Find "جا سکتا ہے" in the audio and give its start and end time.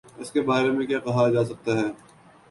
1.29-1.87